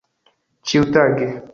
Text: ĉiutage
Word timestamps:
ĉiutage 0.73 1.31